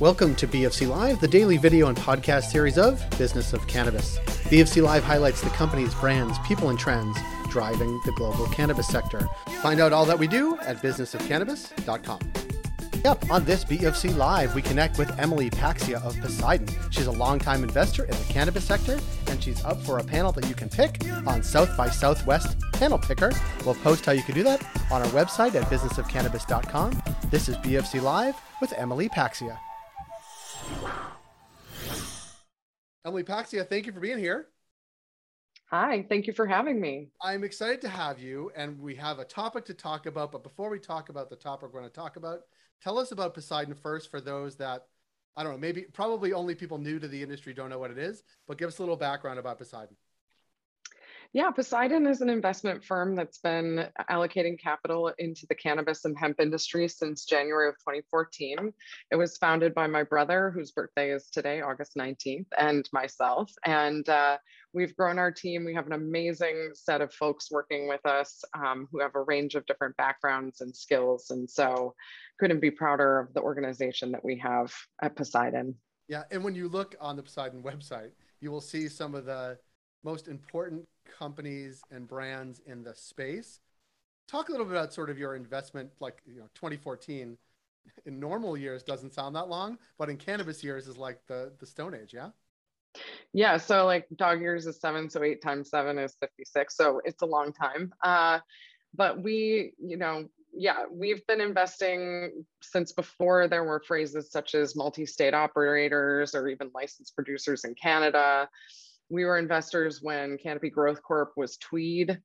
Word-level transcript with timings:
Welcome 0.00 0.36
to 0.36 0.46
BFC 0.46 0.86
Live, 0.86 1.20
the 1.20 1.26
daily 1.26 1.56
video 1.56 1.88
and 1.88 1.96
podcast 1.96 2.52
series 2.52 2.78
of 2.78 3.04
Business 3.18 3.52
of 3.52 3.66
Cannabis. 3.66 4.20
BFC 4.44 4.80
Live 4.80 5.02
highlights 5.02 5.40
the 5.40 5.50
companies, 5.50 5.92
brands, 5.96 6.38
people, 6.46 6.68
and 6.68 6.78
trends 6.78 7.18
driving 7.50 8.00
the 8.04 8.12
global 8.12 8.46
cannabis 8.46 8.86
sector. 8.86 9.28
Find 9.60 9.80
out 9.80 9.92
all 9.92 10.04
that 10.04 10.16
we 10.16 10.28
do 10.28 10.56
at 10.60 10.80
businessofcannabis.com. 10.80 12.20
Yep, 13.04 13.28
on 13.28 13.44
this 13.44 13.64
BFC 13.64 14.16
Live, 14.16 14.54
we 14.54 14.62
connect 14.62 14.98
with 14.98 15.18
Emily 15.18 15.50
Paxhia 15.50 16.00
of 16.04 16.16
Poseidon. 16.20 16.68
She's 16.90 17.08
a 17.08 17.12
longtime 17.12 17.64
investor 17.64 18.04
in 18.04 18.12
the 18.12 18.24
cannabis 18.28 18.62
sector, 18.62 19.00
and 19.26 19.42
she's 19.42 19.64
up 19.64 19.82
for 19.82 19.98
a 19.98 20.04
panel 20.04 20.30
that 20.30 20.48
you 20.48 20.54
can 20.54 20.68
pick 20.68 21.00
on 21.26 21.42
South 21.42 21.76
by 21.76 21.90
Southwest 21.90 22.56
Panel 22.72 22.98
Picker. 22.98 23.32
We'll 23.64 23.74
post 23.74 24.06
how 24.06 24.12
you 24.12 24.22
can 24.22 24.36
do 24.36 24.44
that 24.44 24.62
on 24.92 25.02
our 25.02 25.08
website 25.08 25.56
at 25.56 25.64
businessofcannabis.com. 25.64 27.02
This 27.32 27.48
is 27.48 27.56
BFC 27.56 28.00
Live 28.00 28.36
with 28.60 28.72
Emily 28.76 29.08
Paxhia. 29.08 29.58
Emily 33.08 33.24
Paxhia, 33.24 33.66
thank 33.66 33.86
you 33.86 33.92
for 33.92 34.00
being 34.00 34.18
here. 34.18 34.48
Hi, 35.70 36.04
thank 36.10 36.26
you 36.26 36.34
for 36.34 36.46
having 36.46 36.78
me. 36.78 37.08
I'm 37.22 37.42
excited 37.42 37.80
to 37.80 37.88
have 37.88 38.18
you, 38.18 38.52
and 38.54 38.78
we 38.78 38.94
have 38.96 39.18
a 39.18 39.24
topic 39.24 39.64
to 39.64 39.74
talk 39.74 40.04
about. 40.04 40.30
But 40.30 40.42
before 40.42 40.68
we 40.68 40.78
talk 40.78 41.08
about 41.08 41.30
the 41.30 41.36
topic 41.36 41.72
we're 41.72 41.80
going 41.80 41.90
to 41.90 41.96
talk 41.96 42.16
about, 42.16 42.40
tell 42.82 42.98
us 42.98 43.10
about 43.10 43.32
Poseidon 43.32 43.74
first 43.74 44.10
for 44.10 44.20
those 44.20 44.56
that 44.56 44.88
I 45.38 45.42
don't 45.42 45.52
know, 45.52 45.58
maybe 45.58 45.86
probably 45.90 46.34
only 46.34 46.54
people 46.54 46.76
new 46.76 46.98
to 46.98 47.08
the 47.08 47.22
industry 47.22 47.54
don't 47.54 47.70
know 47.70 47.78
what 47.78 47.90
it 47.90 47.96
is, 47.96 48.24
but 48.46 48.58
give 48.58 48.68
us 48.68 48.76
a 48.76 48.82
little 48.82 48.94
background 48.94 49.38
about 49.38 49.56
Poseidon. 49.56 49.96
Yeah, 51.34 51.50
Poseidon 51.50 52.06
is 52.06 52.22
an 52.22 52.30
investment 52.30 52.82
firm 52.82 53.14
that's 53.14 53.36
been 53.36 53.86
allocating 54.10 54.58
capital 54.58 55.12
into 55.18 55.46
the 55.46 55.54
cannabis 55.54 56.06
and 56.06 56.18
hemp 56.18 56.40
industry 56.40 56.88
since 56.88 57.26
January 57.26 57.68
of 57.68 57.74
2014. 57.74 58.72
It 59.10 59.16
was 59.16 59.36
founded 59.36 59.74
by 59.74 59.88
my 59.88 60.04
brother, 60.04 60.50
whose 60.50 60.70
birthday 60.70 61.12
is 61.12 61.28
today, 61.28 61.60
August 61.60 61.96
19th, 61.98 62.46
and 62.58 62.88
myself. 62.94 63.52
And 63.66 64.08
uh, 64.08 64.38
we've 64.72 64.96
grown 64.96 65.18
our 65.18 65.30
team. 65.30 65.66
We 65.66 65.74
have 65.74 65.86
an 65.86 65.92
amazing 65.92 66.70
set 66.72 67.02
of 67.02 67.12
folks 67.12 67.50
working 67.50 67.88
with 67.88 68.06
us 68.06 68.42
um, 68.54 68.88
who 68.90 69.00
have 69.00 69.14
a 69.14 69.22
range 69.22 69.54
of 69.54 69.66
different 69.66 69.98
backgrounds 69.98 70.62
and 70.62 70.74
skills. 70.74 71.26
And 71.28 71.48
so 71.48 71.94
couldn't 72.40 72.60
be 72.60 72.70
prouder 72.70 73.18
of 73.18 73.34
the 73.34 73.42
organization 73.42 74.12
that 74.12 74.24
we 74.24 74.38
have 74.38 74.72
at 75.02 75.14
Poseidon. 75.14 75.74
Yeah, 76.08 76.22
and 76.30 76.42
when 76.42 76.54
you 76.54 76.68
look 76.68 76.96
on 77.02 77.16
the 77.16 77.22
Poseidon 77.22 77.62
website, 77.62 78.12
you 78.40 78.50
will 78.50 78.62
see 78.62 78.88
some 78.88 79.14
of 79.14 79.26
the 79.26 79.58
most 80.04 80.28
important 80.28 80.86
companies 81.18 81.82
and 81.90 82.06
brands 82.06 82.60
in 82.66 82.82
the 82.82 82.94
space. 82.94 83.60
Talk 84.26 84.48
a 84.48 84.52
little 84.52 84.66
bit 84.66 84.76
about 84.76 84.92
sort 84.92 85.10
of 85.10 85.18
your 85.18 85.34
investment, 85.34 85.90
like 86.00 86.22
you 86.26 86.40
know, 86.40 86.48
2014 86.54 87.36
in 88.06 88.20
normal 88.20 88.56
years 88.56 88.82
doesn't 88.82 89.14
sound 89.14 89.34
that 89.34 89.48
long, 89.48 89.78
but 89.98 90.10
in 90.10 90.16
cannabis 90.16 90.62
years 90.62 90.86
is 90.86 90.96
like 90.96 91.20
the 91.26 91.52
the 91.58 91.66
Stone 91.66 91.94
Age, 91.94 92.12
yeah. 92.14 92.30
Yeah, 93.32 93.56
so 93.58 93.84
like 93.86 94.06
dog 94.16 94.40
years 94.40 94.66
is 94.66 94.80
seven, 94.80 95.08
so 95.08 95.22
eight 95.22 95.42
times 95.42 95.70
seven 95.70 95.98
is 95.98 96.16
56. 96.20 96.76
So 96.76 97.00
it's 97.04 97.22
a 97.22 97.26
long 97.26 97.52
time. 97.52 97.92
Uh, 98.02 98.40
but 98.94 99.22
we, 99.22 99.74
you 99.78 99.96
know, 99.96 100.28
yeah, 100.52 100.84
we've 100.90 101.24
been 101.26 101.40
investing 101.40 102.44
since 102.62 102.92
before 102.92 103.46
there 103.46 103.64
were 103.64 103.82
phrases 103.86 104.30
such 104.30 104.54
as 104.54 104.74
multi 104.74 105.06
state 105.06 105.34
operators 105.34 106.34
or 106.34 106.48
even 106.48 106.70
licensed 106.74 107.14
producers 107.14 107.64
in 107.64 107.74
Canada 107.74 108.48
we 109.10 109.24
were 109.24 109.38
investors 109.38 110.00
when 110.02 110.38
Canopy 110.38 110.70
Growth 110.70 111.02
Corp 111.02 111.32
was 111.36 111.56
Tweed 111.56 112.18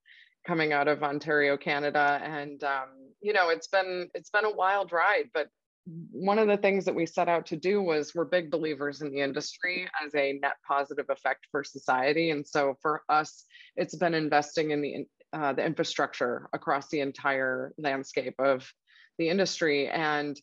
coming 0.46 0.74
out 0.74 0.88
of 0.88 1.04
Ontario, 1.04 1.58
Canada. 1.58 2.20
And 2.24 2.64
um, 2.64 2.90
you 3.22 3.34
know, 3.34 3.50
it's 3.50 3.68
been 3.68 4.10
it's 4.14 4.30
been 4.30 4.46
a 4.46 4.52
wild 4.52 4.92
ride, 4.92 5.30
but 5.34 5.48
one 5.86 6.40
of 6.40 6.48
the 6.48 6.58
things 6.58 6.86
that 6.86 6.96
we 6.96 7.06
set 7.06 7.28
out 7.28 7.46
to 7.48 7.58
do 7.58 7.82
was 7.82 8.16
we're 8.16 8.26
big 8.26 8.50
believers 8.50 9.02
in 9.02 9.12
the 9.12 9.20
industry 9.20 9.88
as 10.06 10.16
a 10.16 10.40
net 10.42 10.56
positive 10.66 11.06
effect 11.10 11.48
for 11.52 11.64
society. 11.64 12.30
And 12.30 12.48
so 12.48 12.76
for 12.82 13.02
us, 13.10 13.44
it's 13.76 13.96
been 13.96 14.14
investing 14.14 14.72
in 14.72 14.82
the 14.82 15.06
uh, 15.34 15.54
the 15.54 15.66
infrastructure 15.66 16.48
across 16.54 16.90
the 16.90 17.00
entire 17.00 17.74
landscape 17.78 18.36
of 18.40 18.72
the 19.18 19.30
industry. 19.30 19.90
And 19.90 20.40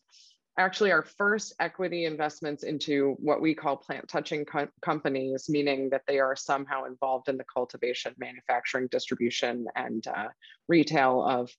actually 0.57 0.91
our 0.91 1.03
first 1.03 1.53
equity 1.59 2.05
investments 2.05 2.63
into 2.63 3.15
what 3.19 3.41
we 3.41 3.55
call 3.55 3.77
plant 3.77 4.07
touching 4.07 4.45
co- 4.45 4.67
companies, 4.81 5.47
meaning 5.49 5.89
that 5.89 6.03
they 6.07 6.19
are 6.19 6.35
somehow 6.35 6.85
involved 6.85 7.29
in 7.29 7.37
the 7.37 7.45
cultivation, 7.53 8.13
manufacturing, 8.17 8.87
distribution, 8.91 9.65
and 9.75 10.05
uh, 10.07 10.27
retail 10.67 11.23
of 11.23 11.49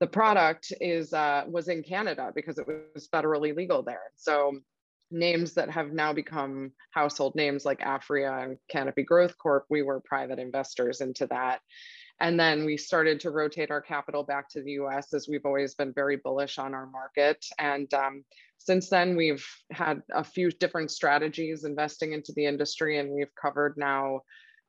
the 0.00 0.06
product 0.06 0.72
is 0.80 1.12
uh, 1.12 1.44
was 1.46 1.68
in 1.68 1.82
Canada 1.82 2.32
because 2.34 2.58
it 2.58 2.66
was 2.94 3.08
federally 3.08 3.54
legal 3.54 3.82
there. 3.82 4.10
So 4.16 4.58
names 5.10 5.54
that 5.54 5.70
have 5.70 5.92
now 5.92 6.12
become 6.12 6.72
household 6.92 7.34
names 7.34 7.64
like 7.64 7.80
Aphria 7.80 8.44
and 8.44 8.56
Canopy 8.70 9.02
Growth 9.02 9.36
Corp, 9.38 9.64
we 9.68 9.82
were 9.82 10.00
private 10.00 10.38
investors 10.38 11.00
into 11.00 11.26
that. 11.26 11.60
And 12.20 12.38
then 12.38 12.64
we 12.66 12.76
started 12.76 13.18
to 13.20 13.30
rotate 13.30 13.70
our 13.70 13.80
capital 13.80 14.22
back 14.22 14.48
to 14.50 14.62
the 14.62 14.72
US 14.72 15.14
as 15.14 15.26
we've 15.28 15.46
always 15.46 15.74
been 15.74 15.92
very 15.92 16.16
bullish 16.16 16.58
on 16.58 16.74
our 16.74 16.86
market. 16.86 17.44
And 17.58 17.92
um, 17.94 18.24
since 18.58 18.90
then, 18.90 19.16
we've 19.16 19.46
had 19.70 20.02
a 20.12 20.22
few 20.22 20.50
different 20.50 20.90
strategies 20.90 21.64
investing 21.64 22.12
into 22.12 22.32
the 22.32 22.44
industry, 22.44 22.98
and 22.98 23.10
we've 23.10 23.34
covered 23.40 23.74
now 23.78 24.20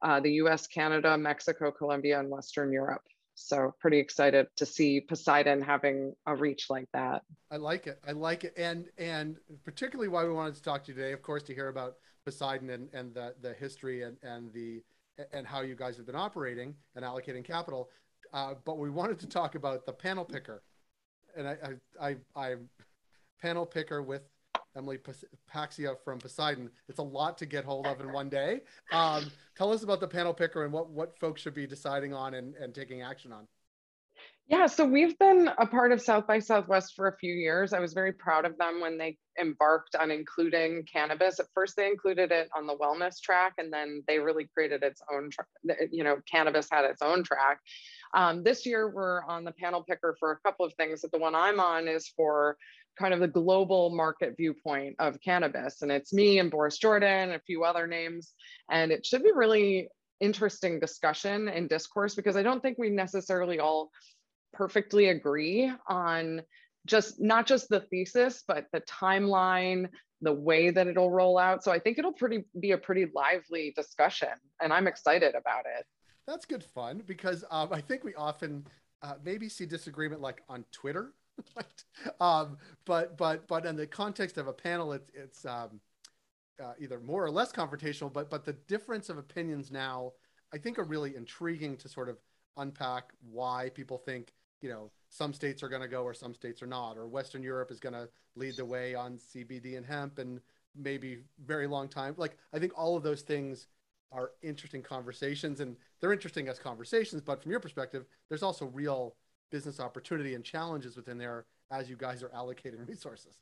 uh, 0.01 0.22
the 0.22 0.31
US, 0.44 0.66
Canada, 0.66 1.17
Mexico, 1.17 1.72
Colombia, 1.72 2.19
and 2.19 2.29
Western 2.29 2.72
Europe. 2.72 3.03
So 3.35 3.73
pretty 3.79 4.00
excited 4.00 4.47
to 4.57 4.66
see 4.66 5.01
Poseidon 5.01 5.61
having 5.61 6.13
a 6.25 6.35
reach 6.35 6.69
like 6.69 6.88
that. 6.94 7.23
I 7.50 7.57
like 7.57 7.88
it. 7.88 8.00
I 8.07 8.11
like 8.11 8.44
it. 8.44 8.53
And 8.56 8.88
and 8.97 9.38
particularly 9.66 10.09
why 10.09 10.23
we 10.23 10.31
wanted 10.31 10.56
to 10.56 10.61
talk 10.61 10.84
to 10.85 10.91
you 10.91 10.97
today, 10.97 11.11
of 11.11 11.22
course, 11.22 11.44
to 11.44 11.53
hear 11.53 11.67
about 11.67 11.95
Poseidon 12.25 12.69
and, 12.69 12.90
and 12.94 13.13
the, 13.13 13.34
the 13.41 13.53
history 13.53 14.03
and, 14.03 14.17
and 14.22 14.53
the 14.53 14.81
and 15.34 15.46
how 15.46 15.62
you 15.62 15.76
guys 15.76 15.98
have 15.98 16.06
been 16.06 16.16
operating 16.16 16.76
and 16.96 17.06
allocating 17.06 17.44
capital. 17.44 17.90
Uh, 18.34 18.54
but 18.66 18.78
we 18.78 18.90
wanted 18.90 19.20
to 19.20 19.28
talk 19.28 19.56
about 19.56 19.86
the 19.86 19.94
panel 19.94 20.24
picker, 20.24 20.64
and 21.36 21.48
I 21.48 21.58
I 22.00 22.09
I, 22.09 22.16
I 22.36 22.56
panel 23.42 23.66
picker 23.66 24.02
with 24.02 24.22
Emily 24.76 24.98
Paxhia 25.54 25.96
from 26.04 26.20
Poseidon. 26.20 26.70
It's 26.88 27.00
a 27.00 27.04
lot 27.04 27.38
to 27.40 27.46
get 27.46 27.66
hold 27.66 27.88
of 27.88 28.00
in 28.00 28.12
one 28.14 28.30
day. 28.30 28.62
Um, 28.92 29.32
tell 29.58 29.74
us 29.74 29.84
about 29.84 30.00
the 30.00 30.08
panel 30.08 30.34
picker 30.34 30.64
and 30.64 30.72
what 30.72 30.90
what 30.90 31.18
folks 31.18 31.42
should 31.42 31.53
be 31.53 31.68
deciding 31.68 32.14
on 32.14 32.36
and, 32.36 32.56
and 32.56 32.74
taking 32.74 33.02
action 33.02 33.32
on. 33.32 33.48
Yeah, 34.52 34.66
so 34.66 34.86
we've 34.86 35.18
been 35.18 35.50
a 35.59 35.66
part 35.66 35.94
of 35.94 36.02
South 36.02 36.28
by 36.28 36.40
Southwest 36.40 36.94
for 36.94 37.08
a 37.08 37.16
few 37.16 37.34
years. 37.34 37.72
I 37.72 37.80
was 37.80 37.94
very 37.94 38.12
proud 38.12 38.44
of 38.44 38.58
them 38.58 38.81
when 38.81 38.97
they 38.97 39.18
embarked 39.40 39.96
on 39.96 40.12
including 40.12 40.84
cannabis. 40.92 41.40
At 41.40 41.46
first, 41.53 41.78
they 41.78 41.88
included 41.88 42.34
it 42.34 42.50
on 42.53 42.68
the 42.68 42.75
wellness 42.75 43.22
track, 43.22 43.53
and 43.58 43.72
then 43.72 44.03
they 44.09 44.20
really 44.20 44.50
created 44.53 44.84
its 44.84 45.02
own, 45.09 45.30
you 45.90 46.03
know, 46.03 46.18
cannabis 46.30 46.68
had 46.70 46.84
its 46.84 47.02
own 47.02 47.24
track. 47.24 47.59
Um, 48.14 48.44
this 48.44 48.66
year, 48.66 48.90
we're 48.90 49.24
on 49.24 49.46
the 49.46 49.53
panel 49.53 49.86
picker 49.88 50.18
for 50.20 50.31
a 50.31 50.40
couple 50.40 50.66
of 50.66 50.74
things. 50.74 51.00
But 51.02 51.14
the 51.14 51.20
one 51.20 51.34
I'm 51.34 51.62
on 51.62 51.88
is 51.88 52.09
for 52.09 52.58
kind 53.00 53.14
of 53.14 53.22
the 53.22 53.30
global 53.30 53.90
market 53.96 54.36
viewpoint 54.36 54.97
of 55.00 55.22
cannabis. 55.22 55.81
And 55.81 55.90
it's 55.90 56.12
me 56.12 56.40
and 56.40 56.52
Boris 56.52 56.78
Jordan, 56.78 57.30
and 57.30 57.34
a 57.34 57.40
few 57.40 57.64
other 57.64 57.88
names. 57.88 58.34
And 58.70 58.91
it 58.91 59.06
should 59.06 59.24
be 59.24 59.31
really 59.34 59.88
interesting 60.20 60.80
discussion 60.80 61.47
and 61.47 61.70
discourse 61.70 62.16
because 62.16 62.36
I 62.36 62.44
don't 62.44 62.62
think 62.62 62.78
we 62.78 62.90
necessarily 62.90 63.59
all 63.59 63.91
perfectly 64.53 65.09
agree 65.09 65.72
on 65.88 66.41
just 66.85 67.19
not 67.19 67.45
just 67.45 67.69
the 67.69 67.81
thesis, 67.81 68.44
but 68.47 68.66
the 68.72 68.81
timeline, 68.81 69.89
the 70.22 70.34
way 70.34 70.69
that 70.69 70.88
it'll 70.88 71.12
roll 71.12 71.38
out. 71.38 71.63
So 71.63 71.72
I 71.72 71.79
think 71.79 71.97
it'll 71.97 72.13
pretty 72.13 72.45
be 72.59 72.72
a 72.72 72.78
pretty 72.78 73.07
lively 73.13 73.73
discussion, 73.75 74.29
and 74.61 74.73
I'm 74.73 74.88
excited 74.88 75.35
about 75.35 75.66
it. 75.78 75.85
That's 76.28 76.45
good 76.45 76.63
fun 76.63 77.03
because 77.06 77.44
um, 77.51 77.69
I 77.72 77.81
think 77.81 78.03
we 78.03 78.13
often 78.16 78.66
uh, 79.01 79.16
maybe 79.23 79.50
see 79.50 79.66
disagreement 79.66 80.22
like 80.22 80.41
on 80.50 80.66
Twitter, 80.72 81.13
um, 82.19 82.57
but 82.85 83.17
but 83.17 83.47
but 83.47 83.66
in 83.66 83.75
the 83.75 83.88
context 83.88 84.38
of 84.38 84.47
a 84.47 84.53
panel, 84.53 84.93
it's 84.93 85.09
it's 85.14 85.46
um, 85.46 85.79
uh, 86.64 86.73
either 86.79 86.99
more 86.99 87.23
or 87.23 87.31
less 87.31 87.52
confrontational. 87.52 88.11
But 88.11 88.29
but 88.29 88.46
the 88.46 88.53
difference 88.53 89.09
of 89.09 89.17
opinions 89.17 89.72
now, 89.72 90.14
I 90.53 90.58
think, 90.58 90.79
are 90.79 90.84
really 90.84 91.16
intriguing 91.16 91.78
to 91.78 91.90
sort 91.90 92.09
of 92.09 92.17
unpack 92.58 93.14
why 93.31 93.70
people 93.73 93.97
think 93.97 94.34
you 94.61 94.69
know 94.69 94.91
some 95.09 95.34
states 95.34 95.61
are 95.63 95.69
going 95.69 95.81
to 95.81 95.87
go 95.87 96.03
or 96.03 96.13
some 96.13 96.34
states 96.34 96.61
are 96.61 96.67
not 96.67 96.97
or 96.97 97.08
western 97.08 97.43
europe 97.43 97.72
is 97.72 97.79
going 97.79 97.93
to 97.93 98.08
lead 98.35 98.55
the 98.55 98.66
way 98.66 98.96
on 98.96 99.17
cbd 99.17 99.78
and 99.78 99.85
hemp 99.85 100.19
and 100.19 100.40
maybe 100.73 101.17
very 101.46 101.67
long 101.67 101.90
time. 101.90 102.16
Like 102.17 102.37
i 102.53 102.59
think 102.59 102.72
all 102.78 102.96
of 102.96 103.03
those 103.03 103.22
things 103.22 103.67
are 104.11 104.31
interesting 104.41 104.81
conversations 104.81 105.59
and 105.59 105.75
they're 105.99 106.13
interesting 106.13 106.47
as 106.47 106.59
conversations 106.59 107.22
but 107.22 107.41
from 107.41 107.52
your 107.52 107.59
perspective 107.59 108.05
there's 108.29 108.43
also 108.43 108.66
real 108.67 109.16
business 109.52 109.79
opportunity 109.79 110.34
and 110.34 110.43
challenges 110.43 110.96
within 110.96 111.17
there 111.17 111.46
as 111.72 111.90
you 111.90 111.96
guys 111.96 112.23
are 112.23 112.29
allocating 112.29 112.87
resources. 112.87 113.37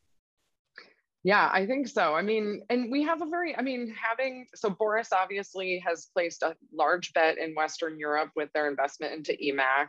Yeah, 1.23 1.49
I 1.51 1.65
think 1.65 1.89
so. 1.89 2.15
I 2.15 2.21
mean, 2.21 2.61
and 2.69 2.89
we 2.89 3.03
have 3.03 3.21
a 3.21 3.25
very, 3.25 3.55
I 3.55 3.61
mean, 3.61 3.93
having, 4.01 4.47
so 4.55 4.69
Boris 4.69 5.09
obviously 5.11 5.83
has 5.85 6.07
placed 6.13 6.43
a 6.43 6.55
large 6.73 7.11
bet 7.13 7.37
in 7.37 7.53
Western 7.55 7.99
Europe 7.99 8.31
with 8.37 8.51
their 8.53 8.69
investment 8.69 9.13
into 9.13 9.33
EMMAC 9.33 9.87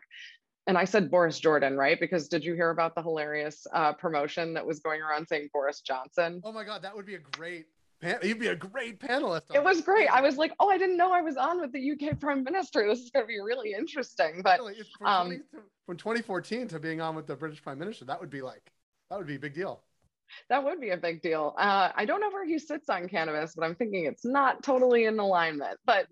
and 0.70 0.78
I 0.78 0.84
said 0.84 1.10
Boris 1.10 1.40
Jordan, 1.40 1.76
right? 1.76 1.98
Because 1.98 2.28
did 2.28 2.44
you 2.44 2.54
hear 2.54 2.70
about 2.70 2.94
the 2.94 3.02
hilarious 3.02 3.66
uh, 3.72 3.92
promotion 3.92 4.54
that 4.54 4.64
was 4.64 4.78
going 4.78 5.02
around 5.02 5.26
saying 5.26 5.50
Boris 5.52 5.80
Johnson? 5.80 6.40
Oh 6.44 6.52
my 6.52 6.62
God, 6.62 6.80
that 6.82 6.94
would 6.94 7.06
be 7.06 7.16
a 7.16 7.18
great. 7.18 7.66
You'd 8.22 8.38
be 8.38 8.46
a 8.46 8.54
great 8.54 9.00
panelist. 9.00 9.52
It 9.52 9.64
was 9.64 9.80
great. 9.80 10.06
I 10.08 10.20
was 10.20 10.36
like, 10.36 10.52
oh, 10.60 10.70
I 10.70 10.78
didn't 10.78 10.96
know 10.96 11.12
I 11.12 11.22
was 11.22 11.36
on 11.36 11.60
with 11.60 11.72
the 11.72 11.90
UK 11.90 12.20
Prime 12.20 12.44
Minister. 12.44 12.86
This 12.86 13.00
is 13.00 13.10
going 13.10 13.24
to 13.24 13.26
be 13.26 13.40
really 13.40 13.72
interesting. 13.72 14.42
But 14.44 14.60
really, 14.60 14.76
from, 14.96 15.06
um, 15.08 15.26
20, 15.26 15.42
from 15.86 15.96
2014 15.96 16.68
to 16.68 16.78
being 16.78 17.00
on 17.00 17.16
with 17.16 17.26
the 17.26 17.34
British 17.34 17.60
Prime 17.60 17.80
Minister, 17.80 18.04
that 18.04 18.20
would 18.20 18.30
be 18.30 18.40
like, 18.40 18.70
that 19.10 19.18
would 19.18 19.26
be 19.26 19.34
a 19.34 19.40
big 19.40 19.54
deal. 19.54 19.82
That 20.50 20.62
would 20.62 20.80
be 20.80 20.90
a 20.90 20.96
big 20.96 21.20
deal. 21.20 21.52
Uh, 21.58 21.90
I 21.96 22.04
don't 22.04 22.20
know 22.20 22.30
where 22.30 22.46
he 22.46 22.60
sits 22.60 22.88
on 22.88 23.08
cannabis, 23.08 23.54
but 23.56 23.64
I'm 23.64 23.74
thinking 23.74 24.04
it's 24.04 24.24
not 24.24 24.62
totally 24.62 25.06
in 25.06 25.18
alignment. 25.18 25.80
But 25.84 26.06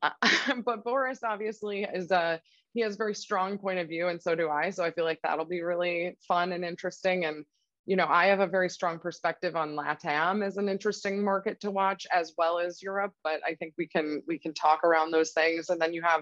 uh, 0.00 0.10
but 0.64 0.84
Boris 0.84 1.24
obviously 1.24 1.82
is 1.82 2.12
a 2.12 2.40
he 2.76 2.82
has 2.82 2.94
a 2.94 2.98
very 2.98 3.14
strong 3.14 3.56
point 3.56 3.78
of 3.78 3.88
view, 3.88 4.08
and 4.08 4.20
so 4.20 4.34
do 4.34 4.50
I. 4.50 4.68
So 4.68 4.84
I 4.84 4.90
feel 4.90 5.06
like 5.06 5.18
that'll 5.22 5.46
be 5.46 5.62
really 5.62 6.18
fun 6.28 6.52
and 6.52 6.62
interesting. 6.62 7.24
And 7.24 7.46
you 7.86 7.96
know, 7.96 8.04
I 8.06 8.26
have 8.26 8.40
a 8.40 8.46
very 8.46 8.68
strong 8.68 8.98
perspective 8.98 9.56
on 9.56 9.76
LATAM 9.76 10.44
as 10.44 10.58
an 10.58 10.68
interesting 10.68 11.24
market 11.24 11.58
to 11.60 11.70
watch, 11.70 12.06
as 12.12 12.34
well 12.36 12.58
as 12.58 12.82
Europe. 12.82 13.14
But 13.24 13.40
I 13.46 13.54
think 13.54 13.72
we 13.78 13.88
can 13.88 14.22
we 14.26 14.38
can 14.38 14.52
talk 14.52 14.84
around 14.84 15.10
those 15.10 15.32
things. 15.32 15.70
And 15.70 15.80
then 15.80 15.94
you 15.94 16.02
have 16.02 16.20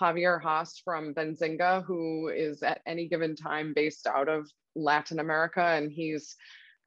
Javier 0.00 0.42
Hasse 0.42 0.80
from 0.82 1.12
Benzinga, 1.12 1.84
who 1.84 2.28
is 2.28 2.62
at 2.62 2.80
any 2.86 3.06
given 3.06 3.36
time 3.36 3.74
based 3.76 4.06
out 4.06 4.30
of 4.30 4.48
Latin 4.74 5.18
America, 5.18 5.62
and 5.62 5.92
he's 5.92 6.34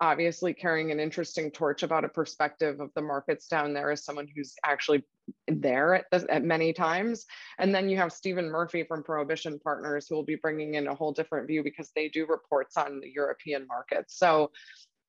obviously 0.03 0.53
carrying 0.53 0.91
an 0.91 0.99
interesting 0.99 1.49
torch 1.49 1.81
about 1.81 2.03
a 2.03 2.09
perspective 2.09 2.81
of 2.81 2.93
the 2.93 3.01
markets 3.01 3.47
down 3.47 3.73
there 3.73 3.89
as 3.89 4.03
someone 4.03 4.27
who's 4.35 4.53
actually 4.65 5.01
there 5.47 5.95
at, 5.95 6.05
at 6.29 6.43
many 6.43 6.73
times. 6.73 7.25
And 7.57 7.73
then 7.73 7.87
you 7.87 7.95
have 7.95 8.11
Stephen 8.11 8.51
Murphy 8.51 8.83
from 8.83 9.01
Prohibition 9.01 9.59
Partners 9.59 10.07
who 10.07 10.15
will 10.15 10.25
be 10.25 10.35
bringing 10.35 10.73
in 10.73 10.87
a 10.87 10.93
whole 10.93 11.13
different 11.13 11.47
view 11.47 11.63
because 11.63 11.89
they 11.95 12.09
do 12.09 12.25
reports 12.25 12.75
on 12.75 12.99
the 12.99 13.09
European 13.09 13.65
markets. 13.65 14.19
So 14.19 14.51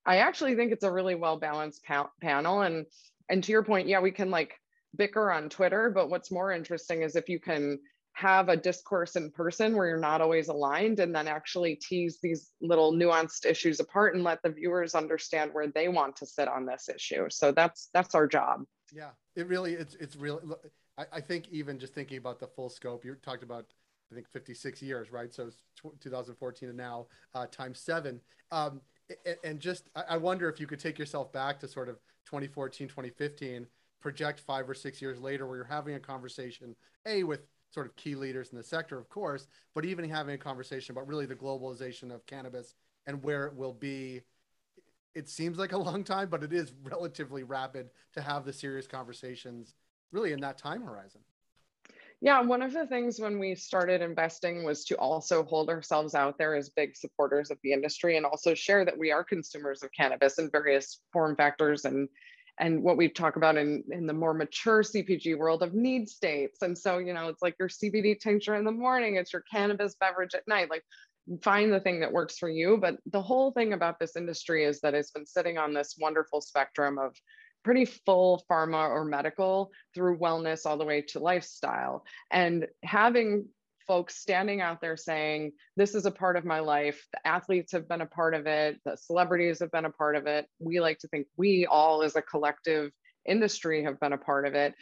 I 0.07 0.19
actually 0.19 0.55
think 0.55 0.71
it's 0.71 0.85
a 0.85 0.93
really 0.93 1.17
well 1.17 1.39
balanced 1.39 1.83
pa 1.85 2.09
panel. 2.23 2.61
And 2.61 2.87
and 3.29 3.43
to 3.43 3.51
your 3.51 3.65
point, 3.65 3.89
yeah, 3.89 3.99
we 3.99 4.13
can 4.13 4.31
like 4.31 4.55
bicker 4.97 5.33
on 5.33 5.49
Twitter, 5.49 5.91
but 5.91 6.09
what's 6.09 6.31
more 6.31 6.53
interesting 6.53 7.03
is 7.03 7.17
if 7.17 7.29
you 7.29 7.41
can 7.41 7.81
have 8.15 8.49
a 8.49 8.57
discourse 8.57 9.17
in 9.17 9.31
person 9.31 9.77
where 9.77 9.87
you're 9.87 9.99
not 9.99 10.21
always 10.21 10.49
aligned 10.49 11.01
and 11.01 11.15
then 11.15 11.29
actually 11.29 11.77
tease 11.77 12.19
these 12.23 12.53
little 12.61 12.93
nuanced 12.93 13.45
issues 13.45 13.81
apart 13.81 14.15
and 14.15 14.25
let 14.25 14.43
the 14.43 14.51
viewers 14.51 14.95
understand 14.95 15.53
where 15.53 15.69
they 15.69 15.89
want 15.89 16.17
to 16.17 16.27
sit 16.27 16.49
on 16.49 16.65
this 16.65 16.89
issue. 16.89 17.27
So 17.29 17.53
that's 17.53 17.91
that's 17.93 18.15
our 18.15 18.27
job. 18.27 18.63
Yeah 18.93 19.11
it 19.37 19.49
really 19.49 19.75
it's 19.75 19.95
it's 19.97 20.17
really 20.17 20.43
I, 20.99 21.07
I 21.15 21.21
think 21.21 21.49
even 21.51 21.79
just 21.79 21.95
thinking 21.95 22.19
about 22.19 22.41
the 22.41 22.47
full 22.47 22.69
scope 22.69 23.05
you 23.05 23.17
talked 23.23 23.43
about 23.43 23.67
i 24.11 24.15
think 24.15 24.29
56 24.29 24.83
years 24.83 25.11
right? 25.11 25.33
So 25.33 25.51
2014 26.01 26.69
and 26.69 26.79
now 26.79 27.07
uh, 27.35 27.47
times 27.47 27.81
seven. 27.81 28.21
Um, 28.51 28.81
and 29.43 29.61
just 29.61 29.89
i 29.95 30.17
wonder 30.17 30.49
if 30.49 30.59
you 30.61 30.67
could 30.67 30.81
take 30.81 30.99
yourself 30.99 31.33
back 31.33 31.61
to 31.61 31.69
sort 31.69 31.89
of 31.89 31.97
2014 32.27 32.89
2015 32.89 33.67
project 34.01 34.41
five 34.41 34.69
or 34.69 34.75
six 34.75 35.03
years 35.03 35.21
later 35.21 35.47
where 35.47 35.57
you're 35.57 35.65
having 35.65 35.95
a 35.95 36.01
conversation 36.01 36.75
a 37.07 37.23
with 37.23 37.41
sort 37.75 37.87
of 37.87 37.97
key 37.97 38.15
leaders 38.15 38.51
in 38.53 38.57
the 38.57 38.63
sector, 38.63 38.97
of 38.97 39.09
course, 39.09 39.49
but 39.75 39.85
even 39.85 40.09
having 40.09 40.35
a 40.35 40.39
conversation 40.39 40.93
about 40.93 41.09
really 41.09 41.27
the 41.27 41.35
globalization 41.35 42.15
of 42.15 42.25
cannabis 42.25 42.75
and 43.07 43.23
where 43.23 43.47
it 43.47 43.55
will 43.55 43.73
be. 43.73 44.23
It 45.15 45.29
seems 45.29 45.59
like 45.59 45.73
a 45.73 45.79
long 45.79 46.05
time, 46.05 46.29
but 46.29 46.43
it 46.43 46.53
is 46.53 46.73
relatively 46.83 47.43
rapid 47.43 47.91
to 48.15 48.23
have 48.23 48.45
the 48.45 48.53
serious 48.53 48.87
conversations 48.87 49.75
really 50.13 50.33
in 50.33 50.41
that 50.41 50.57
time 50.57 50.83
horizon. 50.83 51.21
Yeah, 52.21 52.41
one 52.41 52.63
of 52.63 52.73
the 52.73 52.87
things 52.87 53.21
when 53.21 53.39
we 53.39 53.55
started 53.55 54.01
investing 54.01 54.65
was 54.65 54.85
to 54.87 54.97
also 54.97 55.45
hold 55.45 55.69
ourselves 55.69 56.15
out 56.15 56.39
there 56.39 56.55
as 56.55 56.71
big 56.71 56.97
supporters 56.97 57.51
of 57.51 57.59
the 57.63 57.73
industry 57.73 58.17
and 58.17 58.25
also 58.25 58.55
share 58.55 58.85
that 58.85 58.97
we 58.97 59.13
are 59.13 59.23
consumers 59.25 59.83
of 59.83 59.91
cannabis 59.93 60.39
in 60.39 60.49
various 60.51 61.01
form 61.13 61.37
factors 61.37 61.85
and 61.85 62.09
and 62.59 62.83
what 62.83 62.97
we 62.97 63.09
talk 63.09 63.37
about 63.37 63.57
in, 63.57 63.83
in 63.91 64.07
the 64.07 64.13
more 64.13 64.35
mature 64.35 64.83
CPG 64.83 65.37
world 65.37 65.63
of 65.63 65.75
need 65.75 66.09
states. 66.09 66.63
And 66.63 66.77
so, 66.77 66.99
you 66.99 67.13
know, 67.13 67.29
it's 67.29 67.43
like 67.43 67.57
your 67.59 67.69
CBD 67.69 68.19
tincture 68.19 68.55
in 68.55 68.65
the 68.65 68.73
morning, 68.73 69.17
it's 69.17 69.33
your 69.33 69.45
cannabis 69.51 69.97
beverage 69.99 70.35
at 70.35 70.47
night. 70.47 70.71
Like, 70.71 70.85
find 71.43 71.73
the 71.73 71.81
thing 71.81 72.01
that 72.01 72.13
works 72.13 72.39
for 72.39 72.49
you. 72.49 72.77
But 72.77 72.99
the 73.11 73.23
whole 73.23 73.51
thing 73.53 73.73
about 73.73 73.99
this 73.99 74.17
industry 74.17 74.65
is 74.65 74.81
that 74.81 74.95
it's 74.95 75.11
been 75.11 75.27
sitting 75.27 75.59
on 75.59 75.73
this 75.73 75.97
wonderful 75.99 76.41
spectrum 76.41 76.99
of 76.99 77.17
pretty 77.65 77.87
full 77.87 78.45
pharma 78.51 78.89
or 78.89 79.05
medical 79.05 79.71
through 79.95 80.19
wellness 80.19 80.67
all 80.67 80.77
the 80.77 80.85
way 80.85 81.01
to 81.01 81.19
lifestyle. 81.19 82.05
And 82.31 82.67
having 82.85 83.47
folks 83.87 84.17
standing 84.17 84.61
out 84.61 84.81
there 84.81 84.97
saying, 84.97 85.53
This 85.77 85.95
is 85.95 86.07
a 86.07 86.11
part 86.11 86.37
of 86.37 86.45
my 86.45 86.61
life. 86.61 87.07
The 87.13 87.27
athletes 87.27 87.73
have 87.73 87.89
been 87.89 88.01
a 88.01 88.07
part 88.07 88.35
of 88.35 88.47
it, 88.47 88.81
the 88.85 88.97
celebrities 88.97 89.61
have 89.61 89.71
been 89.71 89.85
a 89.85 89.91
part 89.91 90.17
of 90.17 90.27
it. 90.27 90.47
We 90.59 90.81
like 90.81 90.99
to 91.01 91.09
think 91.09 91.27
we 91.37 91.67
all, 91.67 92.03
as 92.03 92.17
a 92.17 92.23
collective 92.23 92.91
industry, 93.27 93.85
have 93.85 94.01
been 94.01 94.13
a 94.13 94.19
part 94.19 94.47
of 94.47 94.55
it. 94.55 94.75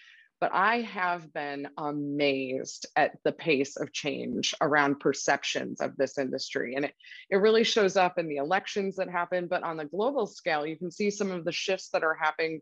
But 0.43 0.51
I 0.53 0.81
have 0.81 1.33
been 1.33 1.69
amazed 1.79 2.87
at 2.97 3.13
the 3.23 3.31
pace 3.31 3.77
of 3.77 3.93
change 3.93 4.57
around 4.61 4.99
perceptions 4.99 5.81
of 5.81 5.97
this 5.97 6.19
industry. 6.19 6.75
And 6.75 6.87
it, 6.87 6.95
it 7.31 7.37
really 7.37 7.63
shows 7.63 7.97
up 7.97 8.19
in 8.19 8.27
the 8.27 8.39
elections 8.39 8.97
that 8.97 9.09
happen. 9.09 9.47
But 9.47 9.63
on 9.63 9.77
the 9.77 9.85
global 9.85 10.27
scale, 10.27 10.67
you 10.67 10.77
can 10.77 10.91
see 10.91 11.13
some 11.13 11.31
of 11.31 11.45
the 11.45 11.53
shifts 11.53 11.91
that 11.91 12.03
are 12.03 12.15
happening 12.15 12.61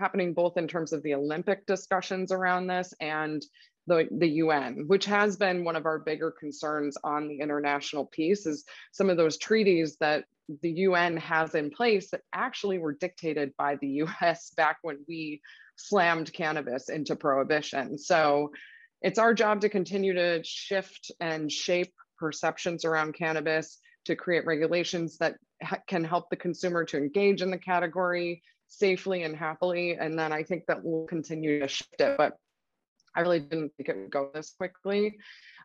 happening 0.00 0.34
both 0.34 0.56
in 0.56 0.66
terms 0.66 0.92
of 0.92 1.02
the 1.02 1.14
Olympic 1.14 1.66
discussions 1.66 2.32
around 2.32 2.66
this 2.66 2.92
and 3.00 3.44
the, 3.86 4.08
the 4.10 4.28
UN, 4.28 4.84
which 4.86 5.04
has 5.04 5.36
been 5.36 5.64
one 5.64 5.76
of 5.76 5.86
our 5.86 5.98
bigger 5.98 6.30
concerns 6.30 6.96
on 7.04 7.28
the 7.28 7.40
international 7.40 8.06
piece, 8.06 8.46
is 8.46 8.64
some 8.92 9.10
of 9.10 9.16
those 9.16 9.38
treaties 9.38 9.96
that 10.00 10.24
the 10.62 10.70
UN 10.70 11.16
has 11.18 11.54
in 11.54 11.70
place 11.70 12.10
that 12.10 12.22
actually 12.34 12.78
were 12.78 12.92
dictated 12.94 13.52
by 13.56 13.76
the 13.76 14.02
US 14.04 14.50
back 14.56 14.78
when 14.82 14.98
we 15.06 15.40
slammed 15.76 16.32
cannabis 16.32 16.88
into 16.88 17.14
prohibition. 17.14 17.98
So 17.98 18.52
it's 19.02 19.18
our 19.18 19.34
job 19.34 19.60
to 19.62 19.68
continue 19.68 20.14
to 20.14 20.42
shift 20.44 21.10
and 21.20 21.50
shape 21.50 21.92
perceptions 22.18 22.84
around 22.84 23.14
cannabis 23.14 23.78
to 24.04 24.16
create 24.16 24.46
regulations 24.46 25.18
that 25.18 25.36
can 25.86 26.04
help 26.04 26.30
the 26.30 26.36
consumer 26.36 26.84
to 26.84 26.96
engage 26.96 27.42
in 27.42 27.50
the 27.50 27.58
category 27.58 28.42
safely 28.70 29.24
and 29.24 29.36
happily. 29.36 29.96
And 29.96 30.18
then 30.18 30.32
I 30.32 30.42
think 30.42 30.64
that 30.66 30.82
we'll 30.82 31.06
continue 31.06 31.60
to 31.60 31.68
shift 31.68 32.00
it. 32.00 32.16
But 32.16 32.38
I 33.14 33.20
really 33.20 33.40
didn't 33.40 33.72
think 33.76 33.88
it 33.90 33.96
would 33.96 34.10
go 34.10 34.30
this 34.32 34.54
quickly. 34.56 35.18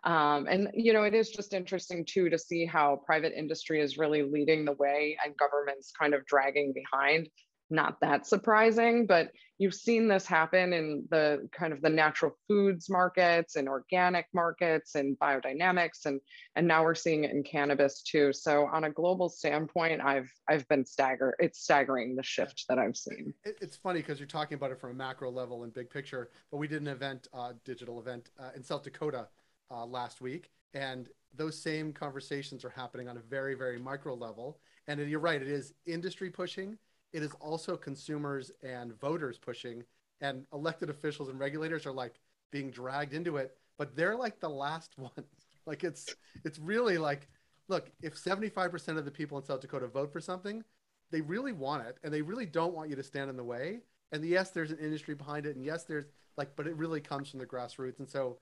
Um, 0.03 0.47
and, 0.47 0.69
you 0.73 0.93
know, 0.93 1.03
it 1.03 1.13
is 1.13 1.29
just 1.29 1.53
interesting 1.53 2.05
too 2.05 2.29
to 2.29 2.37
see 2.37 2.65
how 2.65 3.01
private 3.05 3.33
industry 3.35 3.81
is 3.81 3.97
really 3.97 4.21
leading 4.21 4.65
the 4.65 4.73
way 4.73 5.17
and 5.23 5.35
government's 5.37 5.91
kind 5.91 6.13
of 6.13 6.25
dragging 6.25 6.73
behind 6.73 7.29
not 7.69 8.00
that 8.01 8.27
surprising, 8.27 9.05
but 9.07 9.31
you've 9.57 9.74
seen 9.74 10.07
this 10.07 10.25
happen 10.25 10.74
in 10.74 11.05
the 11.10 11.48
kind 11.51 11.74
of 11.74 11.81
the 11.81 11.89
natural 11.89 12.36
foods 12.48 12.89
markets 12.89 13.55
and 13.55 13.67
organic 13.67 14.27
markets 14.34 14.95
and 14.95 15.17
biodynamics 15.19 16.05
and 16.05 16.19
and 16.55 16.67
now 16.67 16.84
we're 16.84 16.95
seeing 16.95 17.24
it 17.24 17.31
in 17.31 17.43
cannabis 17.43 18.01
too. 18.01 18.31
So 18.34 18.67
on 18.72 18.84
a 18.84 18.89
global 18.89 19.29
standpoint, 19.29 20.01
I've 20.01 20.31
I've 20.48 20.67
been 20.67 20.86
stagger 20.86 21.36
it's 21.39 21.60
staggering 21.60 22.15
the 22.15 22.24
shift 22.24 22.65
that 22.69 22.77
I've 22.77 22.98
seen. 22.98 23.34
It, 23.43 23.57
it's 23.62 23.75
funny 23.75 24.01
because 24.01 24.19
you're 24.19 24.27
talking 24.27 24.55
about 24.55 24.72
it 24.72 24.79
from 24.79 24.91
a 24.91 24.95
macro 24.95 25.31
level 25.31 25.63
and 25.63 25.74
big 25.74 25.89
picture, 25.89 26.29
but 26.51 26.57
we 26.57 26.67
did 26.67 26.81
an 26.81 26.88
event, 26.88 27.27
uh, 27.34 27.53
digital 27.63 28.00
event 28.00 28.29
uh, 28.39 28.50
in 28.55 28.63
South 28.63 28.84
Dakota 28.84 29.27
uh, 29.72 29.86
last 29.86 30.22
week, 30.22 30.51
and 30.74 31.10
those 31.36 31.60
same 31.60 31.91
conversations 31.91 32.63
are 32.63 32.69
happening 32.69 33.10
on 33.10 33.17
a 33.17 33.22
very 33.22 33.55
very 33.55 33.79
micro 33.79 34.13
level. 34.13 34.60
And 34.88 35.00
you're 35.10 35.19
right, 35.19 35.41
it 35.41 35.48
is 35.48 35.74
industry 35.88 36.29
pushing 36.29 36.77
it 37.15 37.24
is 37.24 37.31
also 37.39 37.77
consumers 37.77 38.51
and 38.62 39.00
voters 39.00 39.38
pushing, 39.38 39.84
and 40.22 40.45
elected 40.53 40.89
officials 40.89 41.29
and 41.29 41.39
regulators 41.39 41.86
are 41.86 41.93
like 41.93 42.19
being 42.51 42.69
dragged 42.69 43.13
into 43.13 43.38
it. 43.38 43.55
But 43.77 43.95
they're 43.95 44.15
like 44.15 44.39
the 44.39 44.50
last 44.50 44.93
ones. 44.98 45.48
like 45.65 45.84
it's 45.84 46.13
it's 46.43 46.60
really 46.60 46.98
like, 46.98 47.29
look, 47.69 47.89
if 48.01 48.15
75% 48.15 48.98
of 48.98 49.05
the 49.05 49.12
people 49.12 49.38
in 49.38 49.45
South 49.45 49.62
Dakota 49.62 49.88
vote 49.88 50.12
for 50.12 50.19
something, 50.19 50.63
they 51.12 51.22
really 51.22 51.53
want 51.53 51.88
it, 51.88 51.98
and 52.03 52.13
they 52.13 52.22
really 52.22 52.45
don't 52.45 52.74
want 52.74 52.89
you 52.89 52.95
to 52.98 53.03
stand 53.03 53.29
in 53.29 53.38
the 53.38 53.43
way. 53.43 53.79
And 54.12 54.24
yes, 54.24 54.51
there's 54.51 54.72
an 54.72 54.79
industry 54.79 55.15
behind 55.15 55.45
it, 55.45 55.55
and 55.55 55.63
yes, 55.65 55.84
there's 55.84 56.05
like, 56.38 56.55
but 56.57 56.67
it 56.67 56.75
really 56.75 57.00
comes 57.00 57.29
from 57.29 57.39
the 57.39 57.45
grassroots, 57.45 58.00
and 58.00 58.10
so 58.10 58.38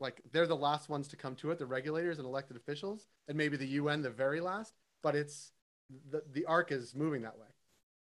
like 0.00 0.20
they're 0.32 0.46
the 0.46 0.54
last 0.56 0.88
ones 0.88 1.08
to 1.08 1.16
come 1.16 1.34
to 1.36 1.50
it 1.50 1.58
the 1.58 1.64
regulators 1.64 2.18
and 2.18 2.26
elected 2.26 2.56
officials 2.56 3.06
and 3.28 3.38
maybe 3.38 3.56
the 3.56 3.68
un 3.68 4.02
the 4.02 4.10
very 4.10 4.40
last 4.40 4.74
but 5.02 5.14
it's 5.14 5.52
the, 6.10 6.22
the 6.32 6.44
arc 6.46 6.72
is 6.72 6.94
moving 6.94 7.22
that 7.22 7.38
way 7.38 7.46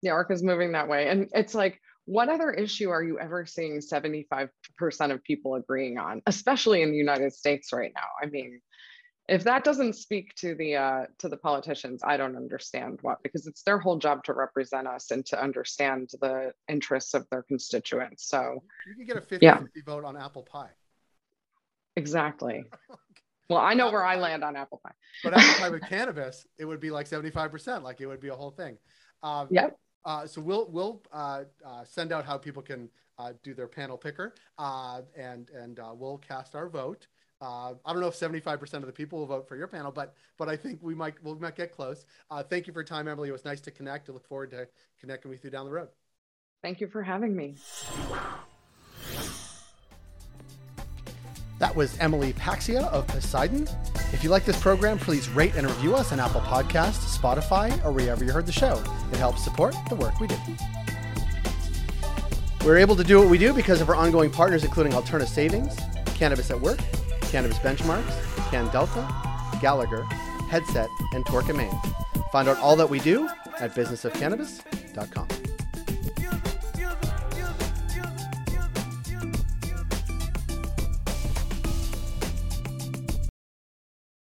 the 0.01 0.09
arc 0.09 0.31
is 0.31 0.43
moving 0.43 0.71
that 0.73 0.87
way. 0.87 1.09
And 1.09 1.29
it's 1.33 1.55
like, 1.55 1.81
what 2.05 2.29
other 2.29 2.51
issue 2.51 2.89
are 2.89 3.03
you 3.03 3.19
ever 3.19 3.45
seeing 3.45 3.79
75% 3.79 4.49
of 5.11 5.23
people 5.23 5.55
agreeing 5.55 5.97
on, 5.97 6.21
especially 6.25 6.81
in 6.81 6.91
the 6.91 6.97
United 6.97 7.33
States 7.33 7.73
right 7.73 7.91
now? 7.93 8.07
I 8.21 8.27
mean, 8.27 8.61
if 9.27 9.43
that 9.43 9.65
doesn't 9.65 9.93
speak 9.93 10.33
to 10.35 10.55
the 10.55 10.77
uh, 10.77 11.05
to 11.19 11.27
the 11.27 11.35
politicians, 11.35 12.01
I 12.05 12.15
don't 12.15 12.37
understand 12.37 12.99
what 13.01 13.21
because 13.23 13.45
it's 13.45 13.61
their 13.63 13.77
whole 13.77 13.97
job 13.97 14.23
to 14.23 14.33
represent 14.33 14.87
us 14.87 15.11
and 15.11 15.25
to 15.25 15.41
understand 15.41 16.11
the 16.21 16.53
interests 16.69 17.13
of 17.13 17.27
their 17.29 17.43
constituents. 17.43 18.29
So 18.29 18.63
you 18.87 18.95
can 18.95 19.05
get 19.05 19.17
a 19.17 19.21
50 19.21 19.45
yeah. 19.45 19.59
vote 19.85 20.05
on 20.05 20.15
apple 20.15 20.43
pie. 20.43 20.69
Exactly. 21.95 22.63
Well, 23.49 23.59
I 23.59 23.75
know 23.75 23.89
where 23.91 24.03
I 24.03 24.17
land 24.17 24.43
on 24.43 24.57
apple 24.57 24.81
pie. 24.83 24.91
but 25.23 25.33
apple 25.33 25.53
pie 25.61 25.69
with 25.79 25.87
cannabis, 25.87 26.45
it 26.57 26.65
would 26.65 26.81
be 26.81 26.91
like 26.91 27.07
75%. 27.07 27.81
Like 27.81 28.01
it 28.01 28.05
would 28.05 28.19
be 28.19 28.27
a 28.27 28.35
whole 28.35 28.51
thing. 28.51 28.77
Um, 29.23 29.47
Yep. 29.49 29.79
Uh, 30.07 30.25
so 30.25 30.39
we'll 30.39 30.67
we'll 30.71 31.01
uh, 31.11 31.43
uh, 31.65 31.83
send 31.83 32.13
out 32.13 32.25
how 32.25 32.37
people 32.37 32.63
can 32.63 32.89
uh, 33.19 33.33
do 33.43 33.53
their 33.53 33.67
panel 33.67 33.97
picker, 33.97 34.33
uh, 34.57 35.01
and 35.17 35.49
and 35.49 35.79
uh, 35.79 35.91
we'll 35.93 36.17
cast 36.17 36.55
our 36.55 36.69
vote. 36.69 37.07
I 37.39 37.75
don't 37.85 37.99
know 37.99 38.07
if 38.07 38.15
75% 38.15 38.73
of 38.73 38.87
the 38.87 38.91
people 38.91 39.19
will 39.19 39.27
vote 39.27 39.47
for 39.47 39.55
your 39.55 39.67
panel, 39.67 39.91
but 39.91 40.15
but 40.39 40.49
I 40.49 40.55
think 40.55 40.79
we 40.81 40.95
might 40.95 41.21
we 41.23 41.35
might 41.35 41.55
get 41.55 41.71
close. 41.71 42.05
Thank 42.49 42.65
you 42.65 42.73
for 42.73 42.79
your 42.79 42.85
time, 42.85 43.07
Emily. 43.07 43.29
It 43.29 43.33
was 43.33 43.45
nice 43.45 43.61
to 43.61 43.71
connect. 43.71 44.09
I 44.09 44.13
look 44.13 44.25
forward 44.25 44.49
to 44.51 44.67
connecting 44.99 45.29
with 45.29 45.43
you 45.43 45.51
down 45.51 45.65
the 45.65 45.71
road. 45.71 45.89
Thank 46.63 46.81
you 46.81 46.87
for 46.87 47.03
having 47.03 47.35
me. 47.35 47.55
That 51.59 51.75
was 51.75 51.97
Emily 51.99 52.33
Paxhia 52.33 52.83
of 52.91 53.07
Poseidon. 53.07 53.67
If 54.13 54.23
you 54.23 54.29
like 54.29 54.45
this 54.45 54.59
program, 54.61 54.99
please 54.99 55.27
rate 55.29 55.55
and 55.55 55.65
review 55.65 55.95
us 55.95 56.11
on 56.11 56.19
Apple 56.19 56.41
Podcasts, 56.41 57.17
Spotify, 57.17 57.83
or 57.83 57.91
wherever 57.91 58.23
you 58.23 58.31
heard 58.31 58.45
the 58.45 58.51
show. 58.51 58.81
It 59.11 59.17
helps 59.17 59.43
support 59.43 59.75
the 59.89 59.95
work 59.95 60.19
we 60.19 60.27
do. 60.27 60.35
We're 62.63 62.77
able 62.77 62.95
to 62.95 63.03
do 63.03 63.19
what 63.19 63.29
we 63.29 63.37
do 63.37 63.53
because 63.53 63.81
of 63.81 63.89
our 63.89 63.95
ongoing 63.95 64.29
partners, 64.29 64.63
including 64.63 64.91
Alterna 64.93 65.27
Savings, 65.27 65.75
Cannabis 66.15 66.51
at 66.51 66.59
Work, 66.59 66.79
Cannabis 67.21 67.57
Benchmarks, 67.59 68.51
Can 68.51 68.71
Delta, 68.71 69.07
Gallagher, 69.61 70.03
Headset, 70.49 70.89
and 71.13 71.25
Torque 71.25 71.49
and 71.49 71.57
Main. 71.57 71.73
Find 72.31 72.47
out 72.47 72.57
all 72.57 72.75
that 72.75 72.89
we 72.89 72.99
do 72.99 73.27
at 73.59 73.73
businessofcannabis.com. 73.73 75.46